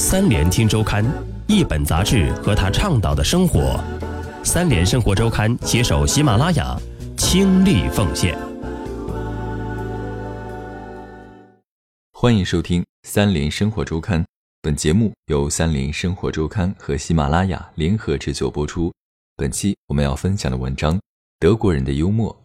[0.00, 1.04] 三联听周刊，
[1.48, 3.82] 一本杂志和他倡导的生活。
[4.44, 6.78] 三联生活周刊携手喜马拉雅，
[7.16, 8.38] 倾力奉献。
[12.12, 14.24] 欢迎收听三联生活周刊。
[14.62, 18.92] 本节目由三联生活周刊和喜马拉雅联合制作播出。
[19.34, 20.96] 本期我们要分享的文章：
[21.40, 22.44] 德国人的幽默。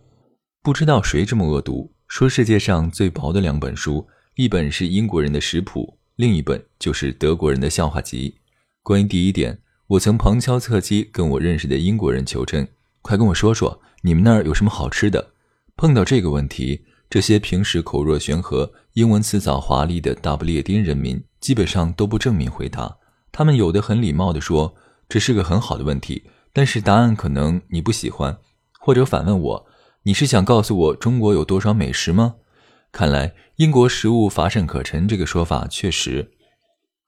[0.63, 4.07] 不知道谁这么恶毒，说世界上最薄的两本书，
[4.37, 5.99] 一本是英国人的食谱。
[6.15, 8.35] 另一本就是德国人的笑话集。
[8.83, 12.67] 关于第一点，我曾旁敲侧击跟我认识的英国人求证，
[13.01, 15.31] 快跟我说说你们那儿有什么好吃的。
[15.75, 22.97] 碰到这个问题，这些平时口若悬河、英文词藻华丽的大不列颠人民基本上都不正面回答。
[23.31, 24.75] 他们有的很礼貌地说
[25.09, 28.37] ：“这是个很好的问题，但是答案可能你不喜欢。”
[28.79, 29.65] 或者反问我
[30.03, 32.35] ：“你是想告诉我中国有多少美食吗？”
[32.93, 36.29] 看来英国食物乏善可陈这个说法确实，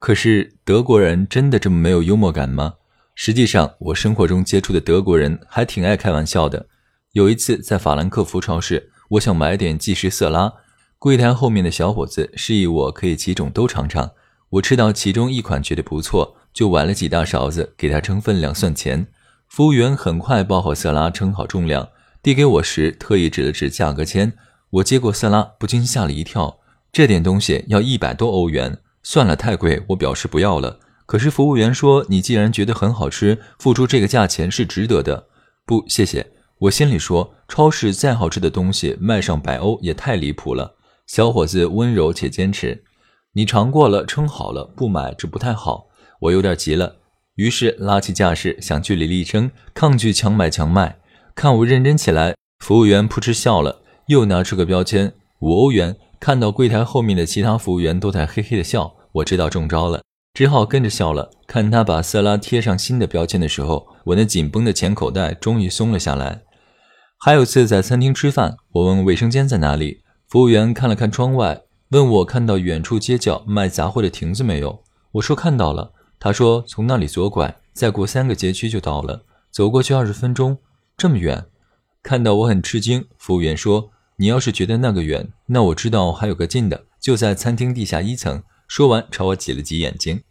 [0.00, 2.74] 可是德国人真的这么没有幽默感吗？
[3.14, 6.66] 实际上，我生活中接触的德国人还挺爱开玩笑的。
[7.12, 10.52] 有一次在法兰克福超市，我想买点即食色拉，
[10.98, 14.10] 柜台后面的小伙子示意我可以几种都尝尝。
[14.50, 19.06] 我吃到其中一款觉得不错，就崴了几大勺子给他称分量算钱。
[19.46, 24.32] 服务员很快包好色拉，称好重量，递给我时特意指了指价格签。
[24.70, 26.58] 我接过色拉，不禁吓了一跳。
[26.92, 29.82] 这点东西要一百多欧元，算了，太贵。
[29.88, 30.80] 我表示不要了。
[31.06, 35.28] 可是服务员说：“你既然觉得很好吃，付出这个价钱是值得的。”
[35.64, 36.32] 不，谢谢。
[36.58, 42.82] 我心里说：“超市再好吃的东西，卖上百欧也太离谱了。”小伙子温柔且坚持
[43.34, 45.86] ：“你尝过了，称好了，不买这不太好。”
[46.22, 46.96] 我有点急了，
[47.34, 50.98] 于是拉起架势想据理力争，抗拒强买强卖。
[51.34, 53.82] 看我认真起来，服务员扑哧笑了。
[54.06, 61.30] 又拿出个标签五欧元，看到柜台后面的其他服务员都在嘿嘿的笑，我知道中招了，只好跟着笑了。
[61.46, 66.42] 看他把色拉贴上新的标签的时候，我那紧绷的钱口袋终于松了下来。
[67.18, 74.84] 还有次在餐厅吃饭，我问卫生间在哪里，服务员看了看窗外，问我看到远处街角卖杂货的亭子没有。
[75.12, 80.58] 我说看到了，他说从那里左拐，再过三个街区就到了，走过去二十分钟，
[80.96, 81.46] 这么远。
[82.04, 83.90] 看到我很吃惊，服务员说。
[84.18, 88.42] 你要是觉得那个远，那我知道还有个近的，就在餐厅地下一层。
[88.66, 90.22] 说完，朝我挤了挤眼睛。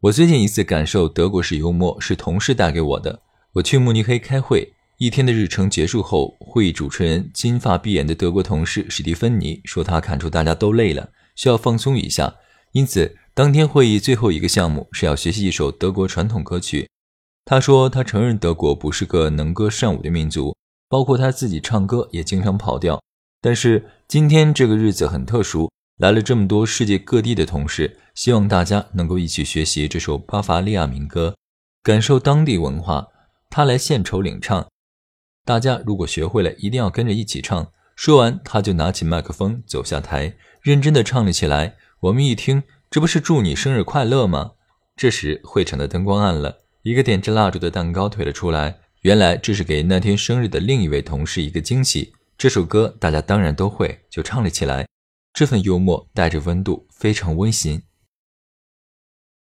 [0.00, 3.22] 我最近一次感受德国式幽默是同事带给我的。
[3.54, 12.34] 我去慕尼黑开会，一天的日程结束后，会议主持人金发碧眼的德国同事史蒂芬妮说，他看出大家都累了，需要放松一下，
[12.72, 16.88] 因此当天会议最后一个项目是要学习一首德国传统歌曲。
[17.44, 20.57] 他说，他承认德国不是个能歌善舞的民族。
[20.88, 23.02] 包括他自己唱歌也经常跑调，
[23.40, 31.36] 但是今天这个日子很特殊，来了这么多世界各地的同事，希望大家能够一起学习这首巴伐利亚民歌，
[31.82, 33.08] 感受当地文化。
[33.50, 34.68] 他来献丑领唱，
[35.44, 37.72] 大家如果学会了，一定要跟着一起唱。
[37.96, 41.76] 说完，他就拿起麦克风走下台，认真的唱了起来。
[42.00, 44.52] 我们一听，这不是祝你生日快乐吗？
[44.94, 48.80] 这时会场的灯光暗了，一个点着蜡烛的蛋糕推了出来。
[49.02, 52.12] 原来这是给那天生日的另一位同事一个惊喜。
[52.36, 54.86] 这首歌大家当然都会，就唱了起来。
[55.32, 57.80] 这份幽默带着温度，非常温馨。